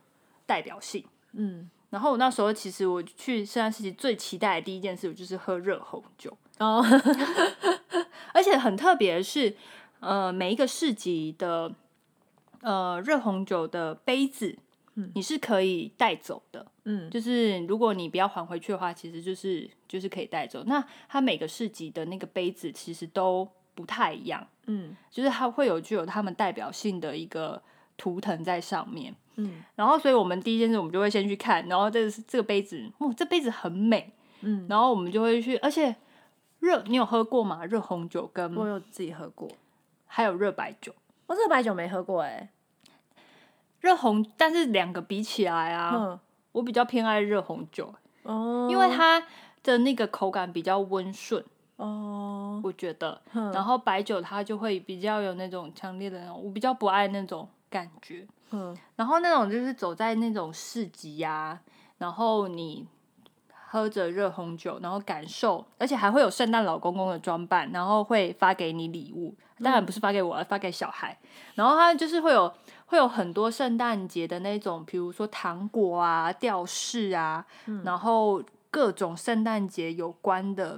[0.45, 1.03] 代表性。
[1.31, 6.37] 嗯然后我那时候其实我去圣诞市集最期待的第一件事，我就是喝热红酒。
[6.59, 6.81] 哦，
[8.34, 9.56] 而且很特别的是，
[9.99, 11.71] 呃，每一个市集的
[12.62, 14.58] 呃热红酒的杯子，
[14.95, 16.65] 嗯你是可以带走的。
[16.86, 20.63] 嗯就是如果你不要还回去的话，其实就是就是可以带走。
[20.65, 27.62] 那它每个市集的那个杯子其实都不太一样，嗯就是它会有具有他们代表性的一个
[27.97, 29.15] 图腾在上面。
[29.36, 35.95] 嗯然后，所以我们第一件事，我们就会先去看，然后这个是这个杯子，哦，这杯子很美，嗯，然后我们就会去，而且
[36.62, 37.65] 热，你有喝过吗？
[37.65, 39.50] 热红酒跟我有自己喝过，
[40.06, 40.93] 还有热白酒。
[41.26, 42.50] 我热白酒没喝过哎、
[43.80, 46.19] 热红，但是两个比起来啊，嗯，
[46.52, 47.93] 我比较偏爱热红酒，
[48.24, 49.21] 哦，因为它
[49.63, 51.43] 的那个口感比较温顺，
[51.78, 53.19] 哦，我觉得。
[53.34, 58.28] 嗯然后白酒它就会比较有那种强烈的那种，我比较不爱那种感觉。
[58.52, 61.60] 嗯然后那种就是走在那种市集呀、
[61.97, 62.86] 然后你
[63.71, 71.17] 喝着热红酒，然后感受，而且还会有圣诞老公公的装扮，然后会发给你礼物，当然不是发给我，而发给小孩。
[71.55, 72.53] 然后他就是会有
[72.88, 77.45] 会有很多圣诞节的那种，比如说糖果啊、吊饰啊，
[77.86, 80.77] 然后各种圣诞节有关的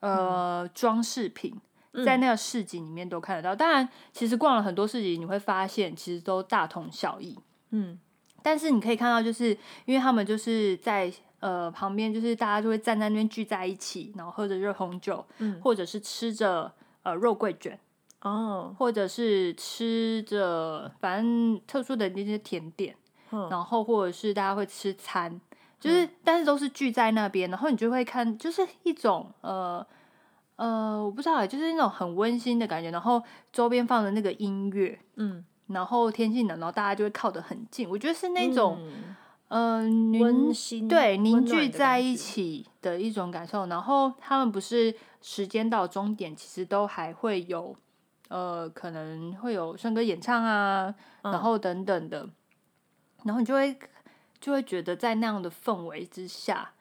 [0.00, 1.58] 呃装饰品。
[2.04, 7.36] 在那个市集里面都看得到，当然，其实逛了很多市集，你会发现其实都大同小异。
[7.70, 7.98] 嗯
[8.40, 16.72] 但是你可以看到，就是因为他们就是在呃旁边，就是大家就会站在那边聚在一起，然后喝着热红酒，嗯或者是吃着
[17.02, 17.78] 呃肉桂卷，
[18.22, 22.94] 哦，或者是吃着反正特殊的那些甜点，
[23.30, 25.40] 嗯然后或者是大家会吃餐，
[25.80, 29.86] 就是、但是都是聚在那边，然后你就会看，就是一种呃。
[30.56, 33.22] 呃，我不知道欸，就是那种很温馨的感觉，然后
[33.52, 37.88] 周边放的那个音乐，嗯然后天气冷，然后大家就会靠得很近。
[37.88, 39.14] 我觉得是那种，嗯
[39.48, 40.52] 呃，凝
[40.88, 43.66] 对凝聚在一起的一种感受。
[43.66, 47.74] 然后他们不是时间到终点，其实都还会有，
[48.28, 52.28] 呃，可能会有圣歌演唱啊，然嗯后等等的，
[53.24, 53.78] 然后你就会
[54.40, 56.72] 就会觉得在那样的氛围之下，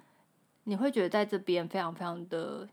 [0.65, 2.67] 你会觉得在这边非常非常的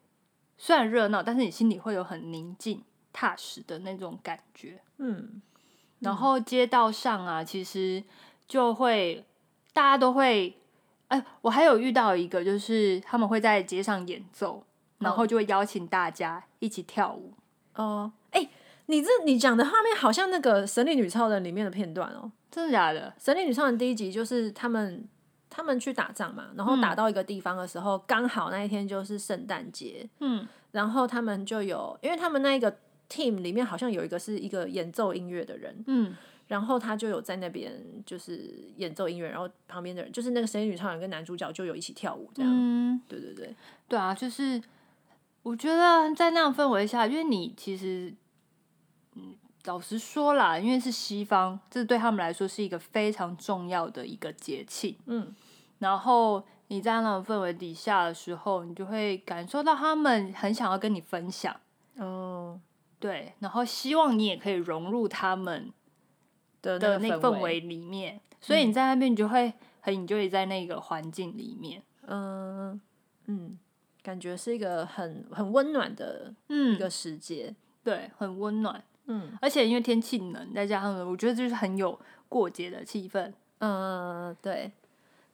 [0.59, 4.81] 虽然热闹，但是你心里会有很宁静、踏实的那种感觉。
[4.99, 5.41] 嗯
[6.01, 8.03] 然后街道上啊，其实
[8.47, 9.25] 就会
[9.75, 10.57] 大家都会，
[11.09, 14.65] 哎，我还有遇到一个，就是他们会在街上演奏，
[15.01, 17.35] 然后就会邀请大家一起跳舞。
[17.75, 18.49] 哦，哎、
[18.87, 23.13] 你这你讲的画面好像那个《神力女超人》里面的片段哦，真的假的？
[23.25, 25.07] 《神力女超人》第一集就是他们
[25.51, 32.77] 他们去打仗嘛，然后打到一个地方的时候，刚、好那一天就是圣诞节，嗯，然后他们就有，因为他们那一个
[33.11, 36.15] team 里面好像有一个是一个演奏音乐的人，嗯，
[36.47, 37.73] 然后他就有在那边
[38.05, 43.55] 就是演奏音乐，然后旁边的人就是那个神力女唱人跟男主角就有一起跳舞这样，嗯，对对对，
[43.89, 44.63] 对啊，就是
[45.43, 48.15] 我觉得在那样氛围下，因为你其实，
[49.15, 54.97] 嗯，老实说啦，因为是西方，这对他们来说是一个非常重要的一个节庆。
[55.07, 55.35] 嗯。
[55.81, 61.55] 然后你在那种氛围底下的时候，你就会感受到他们很想要跟你分享，
[61.97, 62.61] 哦。
[63.01, 65.71] 对，然后希望你也可以融入他们
[66.65, 71.83] 的的那氛围里面，所以你在那边你就会很 enjoy 在那个环境里面。
[72.07, 72.81] 嗯
[73.27, 73.59] 嗯，
[74.03, 81.99] 感觉是一个很很温暖的一嗯，个时节，对，很温暖，嗯而且因为天气冷，再加上我觉得就是很有
[82.29, 83.33] 过节的气氛。
[83.59, 84.73] 嗯，对。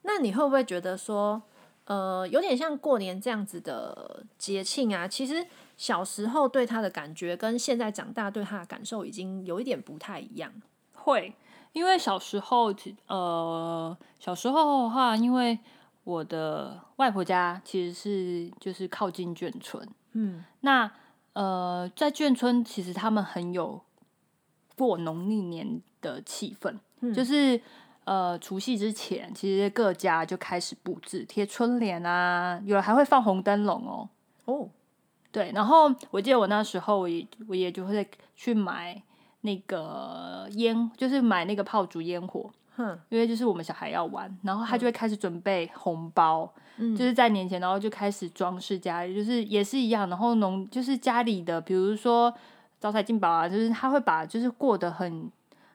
[0.02, 1.42] 那你会不会觉得说，
[1.84, 5.06] 呃，有点像过年这样子的节庆啊？
[5.06, 5.44] 其实
[5.76, 10.52] 小时候对他的感觉跟现在长大对他的感受已经有一点不太一样。
[11.02, 11.34] 会，
[11.72, 15.58] 因为小时候，其呃，小时候的话，因为
[16.04, 20.44] 我的外婆家其实是就是靠近眷村，嗯。
[20.60, 20.90] 那
[21.32, 23.80] 呃，在眷村其实他们很有
[24.76, 26.76] 过农历年的气氛，
[27.14, 27.60] 就是
[28.04, 34.08] 呃除夕之前，其实各家就开始布置贴春联啊，有人还会放红灯笼哦。
[34.46, 34.68] 哦，
[35.30, 39.00] 对，然后我记得我那时候我也我也就会去买
[39.42, 46.94] 那个烟，就是买那个炮竹烟火，哼，因为就是我们小孩要玩，然后他就会开始准备红包，嗯。
[46.94, 52.32] 就是在年前，然后就开始装饰家里，就是也是一样，然后农就是家里的，比如说
[52.78, 55.30] 招财进宝啊，就是他会把就是过得很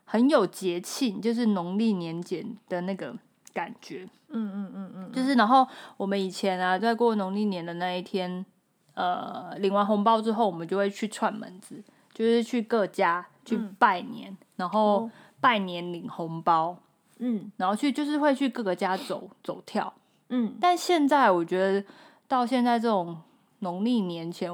[0.05, 3.15] 很有节庆，就是农历年节的那个
[3.53, 8.45] 感觉，嗯嗯嗯嗯，就是然后我们以前啊，在过农历年的那一天，
[8.93, 11.83] 呃，领完红包之后，我们就会去串门子，
[12.15, 16.75] 就是去各家去拜年，然后哦拜年领红包，
[17.19, 19.93] 嗯然后去就是会去各个家走走跳。
[20.29, 21.85] 嗯但现在我觉得
[22.27, 23.21] 到现在这种
[23.59, 24.49] 农历年前，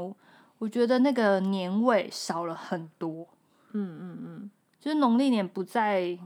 [0.58, 3.28] 我觉得那个年味少了很多，
[3.71, 6.17] 嗯嗯嗯，就是农历年不再。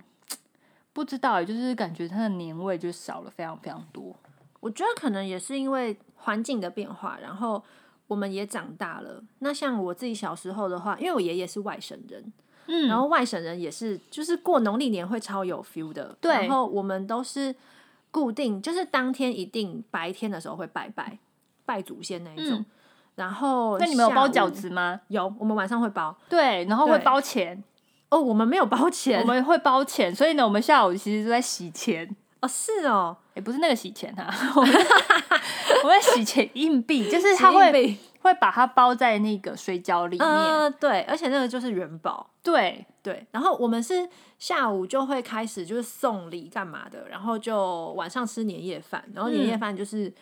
[0.94, 4.16] 不知道欸，就是感觉它的年味就少了非常非常多。
[4.62, 7.62] 我觉得可能也是因为环境的变化，然后
[8.08, 9.24] 我们也长大了。
[9.40, 12.34] 那像我自己小时候的话，因为我爷爷是外省人，
[12.68, 16.16] 嗯然后外省人也是，就是过农历年会超有 feel 的。
[16.22, 17.56] 对然后我们都是
[18.12, 21.18] 固定，就是当天一定白天的时候会拜拜，
[21.66, 22.60] 拜祖先那一种。
[22.60, 22.66] 嗯
[23.16, 24.52] 然后那你们有包饺？
[24.52, 25.00] 子吗？
[25.08, 26.14] 有，我们晚上会包。
[26.28, 27.64] 对，然后会包钱，
[28.10, 29.22] 哦，我们没有包钱。
[29.22, 32.14] 我们会包钱，所以呢，我们下午其实都在洗钱。
[32.42, 34.74] 哦，是哦，也不是那个洗钱啊、 我们
[35.84, 40.28] 我们洗钱硬币，就是它会会把它包在那个水饺里面。
[40.28, 42.30] 呃，对，而且那个就是元宝。
[42.44, 50.14] 对，对，然后我们是下午就会开始就是送礼干嘛的，然后就晚上吃年夜饭，然后年夜嗯饭就是、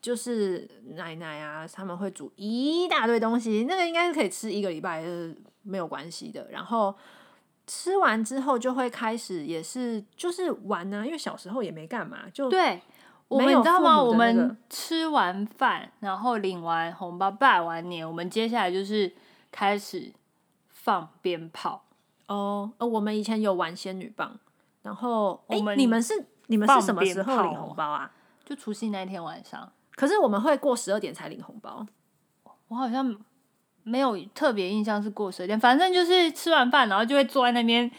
[0.00, 6.46] 就是奶奶啊他们会煮一大堆东西，那个应该是可以吃一个礼拜是没有关系的。
[6.50, 6.94] 然后
[7.68, 12.80] 吃完之后就会开始也是就是玩啊，因为小时候也没干嘛，就对，
[13.28, 14.02] 我们你知道吗？
[14.02, 19.12] 我们吃完饭，然后领完红包、拜完年，我们接下来就是
[19.52, 20.10] 开始
[20.70, 21.84] 放鞭炮。
[22.26, 24.34] 哦，呃，我们以前有玩仙女棒，
[24.82, 28.10] 然后哎、我们你们是你们是什么时候领红包啊？
[28.44, 31.86] 就除夕那天晚上，可是我们会过十二点才领红包。
[32.68, 33.14] 我好像
[33.88, 37.90] 没有特别印象是过十二点，反正就是吃完饭，然后就会坐在那边，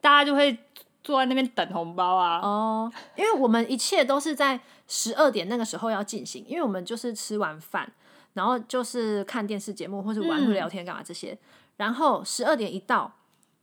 [0.00, 0.58] 大家就会
[1.04, 2.40] 坐在那边等红包啊。
[2.42, 7.90] 哦，因为我们一切都是在十二点那个时候要进行，因为我们就是吃完饭，
[8.34, 11.38] 然后就是看电视节目或是玩聊天干嘛这些，
[11.76, 13.12] 然后十二点一到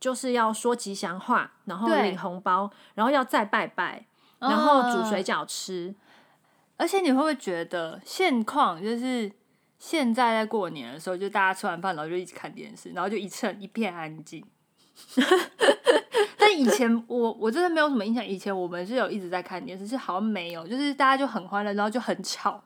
[0.00, 4.06] 就是要说吉祥话，然后领红包，然后要再拜拜，
[4.38, 5.94] 然后煮啊水饺吃。
[6.78, 9.32] 而且你会不会觉得现况就是
[9.78, 14.44] 现在在过年的时候，就大家吃完饭然后就一起看电视，然后就一阵一片安静。
[16.38, 22.62] 但以前我我真的没有什么印象，以前我们是有一直在看电视，是好像没有，就是大家就很欢乐，然后就很吵，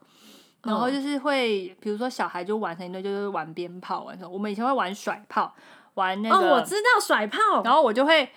[0.63, 4.31] 然后嗯就是会比如说小孩就玩成一堆，就是玩鞭炮，玩什么？
[4.31, 5.53] 我们以前会玩甩炮，
[5.95, 8.31] 玩那个，哦，我知道甩炮，然后我就会，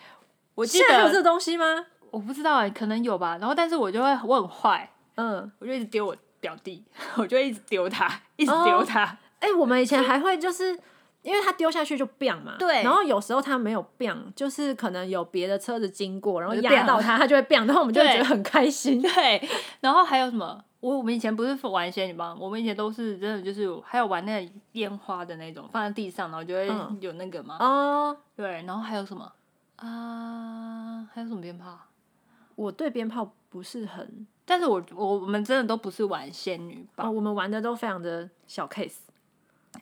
[0.55, 1.86] 我记得现在还有这个东西吗？
[2.09, 3.38] 我不知道哎、可能有吧。
[3.39, 6.84] 然后但是我就会我很坏，嗯，我就一直丢我表弟，
[7.17, 9.17] 我就一直丢他，一直丢他。
[9.39, 10.77] 哎、我们以前还会就是。
[11.23, 18.99] 因为他丢下去就 biang 嘛，对然后有时候他没有 biang，就是可能有别的车子经过，然后就压到他，他就会 biang，然后我们就会觉得很开心。
[19.15, 19.41] 对，
[19.79, 20.62] 然后还有什么？
[20.82, 27.56] 我我们以前不是玩仙女棒，我们以前都是真的就是还有玩那个烟花的那种，放在地上，然后就会嗯有那个嘛。
[27.58, 29.32] 哦，对，然后还有什么
[29.77, 31.08] 啊？
[31.13, 31.79] 还有什么鞭炮？
[32.56, 38.95] 我对鞭炮不是很，但是我我我们真的都不是玩仙女哦，棒、我们玩的都非常的小 case。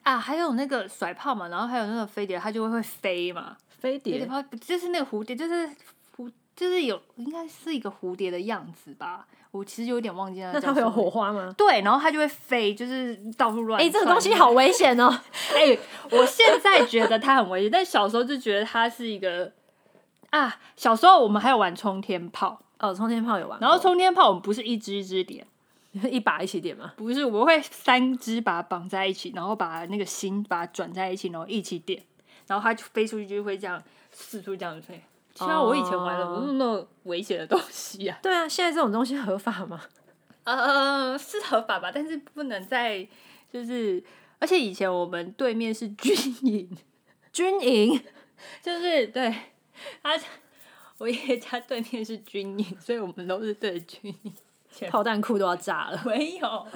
[0.02, 3.56] 啊，还有那个甩炮嘛，然后还有那个飞碟，它就会会飞嘛。
[3.78, 4.28] 飞碟
[4.60, 5.66] 就是那个蝴蝶，就是
[6.14, 9.26] 蝴，就是有应该是一个蝴蝶的样子吧。
[9.50, 11.54] 我其实有点忘记了那它会有火花吗？
[11.56, 13.92] 对，然后它就会飞，就是到处乱哎、窜。
[13.92, 15.08] 这个东西好危险哦！
[15.56, 15.78] 哎、
[16.10, 19.50] 我现在觉得它很危险，但小时候就觉得它是一个
[20.28, 20.58] 啊。
[20.76, 25.46] 小时候我们还有玩冲天炮，哦，冲天炮有玩，然后冲天炮我们不是一支一支点，
[26.10, 26.92] 一把一起点吗。
[26.96, 32.02] 不是我们会三支把它绑在一起，然后把那个心把它转在一起，然后一起点，
[32.46, 35.00] 然后它就飞出去就会这样四处这样子飞。
[35.34, 39.80] 虽然我以前玩了哦不是那么危险的东西啊，对啊，现在这种东西合法吗？
[40.44, 43.06] 呃，是合法吧，但是不能再
[43.50, 44.02] 就是，
[44.40, 46.76] 而且以前我们对面是军营，
[47.32, 48.02] 军营
[48.60, 49.32] 就是对
[50.02, 50.18] 他，
[51.02, 54.32] 我爷爷家对面是军营，所以我们都是对着军营。
[54.88, 56.00] 炮弹库都要炸了。
[56.06, 56.66] 没有，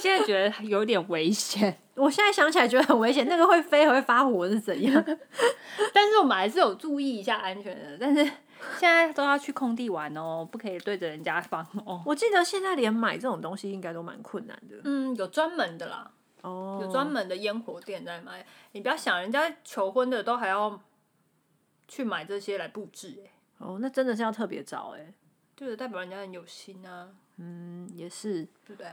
[0.00, 5.04] 现在觉得有点危险， 我现在想起来觉得很危险，那个会飞还会发火是怎样？
[5.92, 7.98] 但是我们还是有注意一下安全的。
[8.00, 12.02] 但是现在都要去空地玩哦，不可以对着人家放哦。
[12.06, 14.76] 我记得现在连买这种东西应该都蛮困难的。
[14.84, 18.44] 嗯，有专门的啦，哦，有专门的烟火店在卖。
[18.72, 20.80] 你不要想，人家求婚的都还要
[21.86, 23.30] 去买这些来布置、欸，
[23.64, 25.12] 哦，那真的是要特别找哎、
[25.56, 28.42] 就是代表人家很有心啊，嗯，也是。
[28.66, 28.86] 对不对？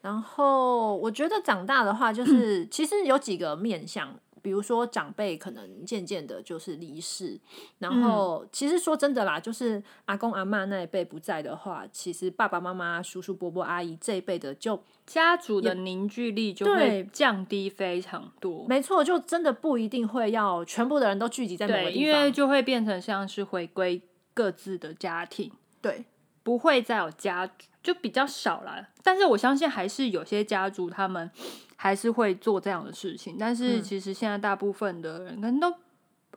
[0.00, 7.38] 然后我觉得长大的话，就是 其实有几个面向，比如说长辈可能渐渐的就是离世，
[7.80, 18.64] 然后、其实说真的啦，就是阿公阿妈那一辈不在的话，其实爸爸妈妈、叔叔伯伯、阿姨这一辈的就家族的凝聚力就会降低非常多。
[18.68, 24.00] 没错，就真的不一定会要全部的人都聚集在某个，地方，因为就会变成像是回归
[24.36, 26.04] 各自的家庭，对。
[26.42, 28.90] 不会再有家族，就比较少了。
[29.02, 31.28] 但是我相信还是有些家族他们
[31.74, 33.82] 还是会做这样的事情，但是嗯。
[33.82, 35.74] 其实现在大部分的人可能都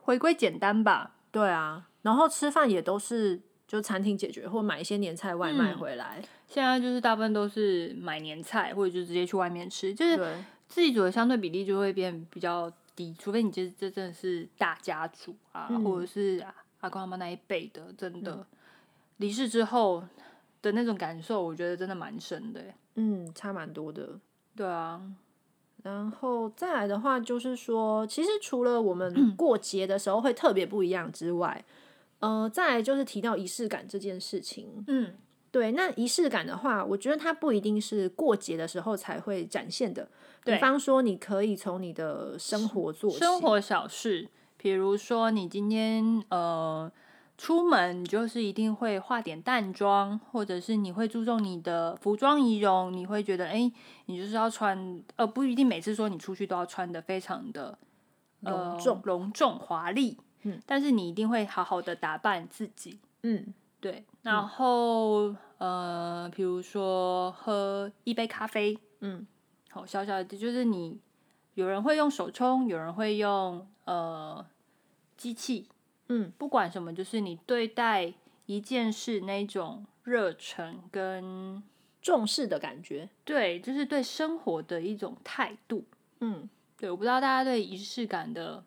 [0.01, 1.11] 回归简单吧。
[1.29, 10.17] 对啊，然后吃饭也都是就餐厅解决，或买一些年菜外卖嗯回来，现在就是大部分都是买年菜，或者就直接去外面吃，就是
[10.67, 15.83] 自己煮的相对比例就会变比较低，除非你就是这真的是大家族啊，嗯。
[15.83, 16.43] 或者是
[16.79, 18.45] 阿公阿妈那一辈的，真的
[19.17, 20.03] 离世之后
[20.61, 22.75] 的那种感受，我觉得真的蛮深的欸。
[22.95, 24.19] 嗯，差蛮多的。
[24.55, 25.01] 对啊，
[25.83, 31.63] 然后再来的话，就是说，其实除了我们过节的时候会特别不一样之外，
[32.19, 34.83] 呃，再来就是提到仪式感这件事情。
[34.87, 35.15] 嗯，
[35.51, 40.09] 对，那仪式感的话，我觉得它不一定是过节的时候才会展现的。
[40.43, 43.19] 比方说，你可以从你的生活做起。
[43.19, 44.27] 生活小事，
[44.61, 46.91] 比如说你今天呃
[47.37, 53.73] 出门，你就是一定会化点淡妆，或者是你会注重你的服装仪容，你会觉得哎、诶
[54.07, 57.77] 你就是要穿，呃，不一定每次说你出去都要穿的非常的
[58.43, 63.53] 呃隆重隆重华丽，嗯，但是你一定会好好的打扮自己，嗯。
[63.81, 69.25] 对，然后、呃，比如说喝一杯咖啡，嗯，
[69.69, 70.99] 好小小的，就是你
[71.53, 74.45] 有人会用手冲，有人会用呃
[75.17, 75.67] 机器，
[76.09, 78.13] 嗯，不管什么，就是你对待
[78.45, 81.61] 一件事那种热忱跟
[82.01, 83.09] 重视的感觉。
[83.25, 85.83] 对，就是对生活的一种态度。
[86.19, 88.63] 嗯对，我不知道大家对仪式感的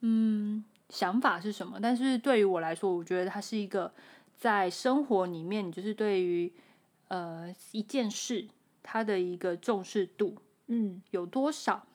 [0.00, 3.92] 嗯想法是什么，但是对于我来说，我觉得它是一个
[4.38, 6.50] 在生活里面，你就是对于
[7.08, 8.48] 呃一件事
[8.82, 10.36] 它的一个重视度
[10.68, 11.86] 嗯有多少。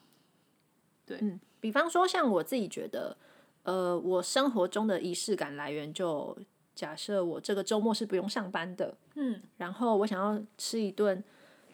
[1.08, 3.16] 嗯，比方说，像我自己觉得，
[3.64, 6.38] 呃，我生活中的仪式感来源就
[6.74, 11.24] 假设我这个周末是不用上班的，嗯然后我想要吃一顿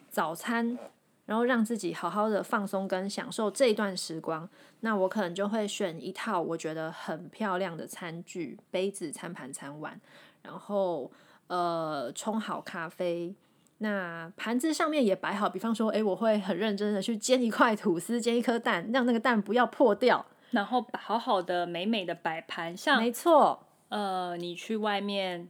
[0.08, 0.78] 早餐，
[1.26, 4.48] 然后让自己好好的放松跟享受这一段时光，
[4.80, 10.00] 那我可能就会选一套我觉得很漂亮的餐具、杯子、餐盘、餐碗，
[10.42, 11.10] 然后
[11.46, 13.34] 呃冲好咖啡。
[13.78, 20.24] 那盘子上面也摆好，比方说，哎，我会很认真的去煎一块吐司，煎一颗蛋，让那个蛋不要破掉。
[20.52, 25.48] 然后好好的美美的摆盘，像没错，呃，你去外面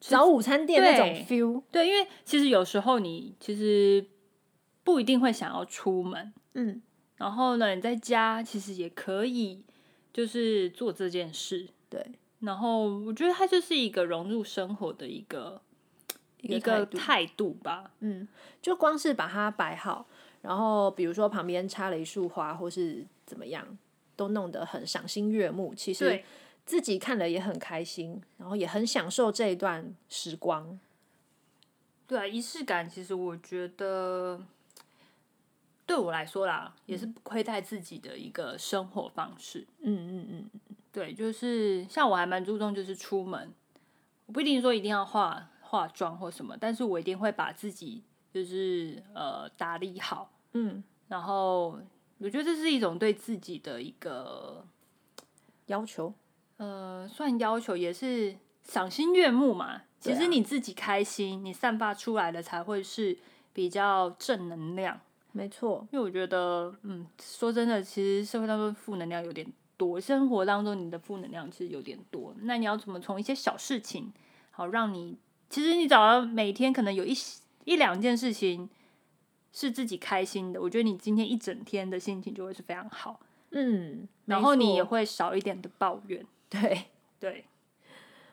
[0.00, 4.04] 找午餐店那种 feel，对，因为其实有时候你其实
[4.82, 6.82] 不一定会想要出门，嗯，
[7.16, 9.62] 然后呢，你在家其实也可以
[10.12, 11.68] 就是做这件事。
[11.88, 12.04] 对，
[12.40, 15.60] 然后我觉得它就是一个融入生活的一个
[16.42, 17.90] 一个个态度吧。
[18.00, 18.28] 嗯，
[18.60, 20.06] 就光是把它摆好，
[20.42, 23.66] 然后比如说旁边插了一束花，或是怎么样，
[24.14, 25.74] 都弄得很赏心悦目。
[25.74, 26.22] 其实
[26.66, 30.78] 自己看了也很开心，然后也很享受这一段时光。
[32.06, 34.40] 对啊，仪式感其实我觉得
[35.86, 39.66] 对我来说啦，也是不亏待自己的一个生活方式。
[39.80, 40.50] 嗯嗯嗯，
[40.92, 43.50] 对，就是像我还蛮注重，就是出门，
[44.26, 51.78] 我不一定说一定要化化妆或什么，但是我一定会把自己就是呃打理好，嗯，然后
[52.18, 54.62] 我觉得这是一种对自己的一个
[55.68, 56.12] 要求，
[56.58, 59.80] 呃算要求，也是赏心悦目嘛。
[59.98, 63.16] 其实你自己开心，你散发出来的才会是
[63.54, 65.00] 比较正能量。
[65.32, 72.34] 没错，因为我觉得，嗯，说真的，其实社会当中负能量有点多，生活当中你的负能量其实有点多。
[72.42, 74.12] 那你要怎么从一些小事情，
[74.50, 75.16] 好让你，
[75.52, 77.14] 其实你找到每天可能有一
[77.64, 78.70] 一两件事情
[79.52, 86.26] 是自己开心的，我觉得你今天一整天的心情就会是非常好，嗯，然后你也会少一点的抱怨。
[86.48, 86.84] 对。
[87.20, 87.44] 对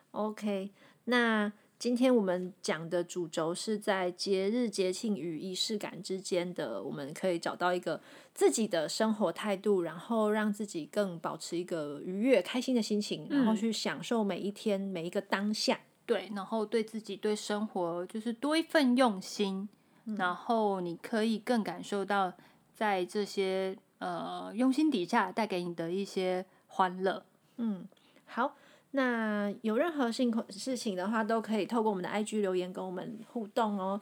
[0.09, 0.71] ，OK，
[1.03, 8.01] 那今天我们讲的主轴是在节日节庆与仪式感之间的，我们可以找到一个
[8.33, 15.79] 自己的生活态度，然后让自己更保持一个愉悦、开心的心情，然后嗯去享受每一天每一个当下。
[16.09, 19.69] 对，然后对自己对生活就是多一份用心，
[20.17, 22.33] 然后你可以更感受到
[22.73, 27.23] 在这些呃用心底下带给你的一些欢乐。
[27.57, 27.87] 嗯，
[28.25, 28.55] 好，
[28.89, 34.01] 那有任何事事情的话，都可以透过我们的 IG 留言跟我们互动哦。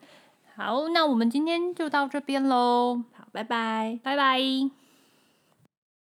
[0.56, 4.00] 好，那我们今天就到这边喽，好，拜拜。
[4.02, 4.87] 拜拜。